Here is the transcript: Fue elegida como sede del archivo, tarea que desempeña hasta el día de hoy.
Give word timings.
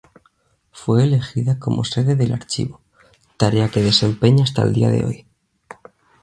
Fue 0.71 1.03
elegida 1.03 1.59
como 1.59 1.83
sede 1.85 2.15
del 2.15 2.33
archivo, 2.33 2.81
tarea 3.37 3.69
que 3.69 3.83
desempeña 3.83 4.45
hasta 4.45 4.63
el 4.63 4.73
día 4.73 4.89
de 4.89 5.05
hoy. 5.05 5.27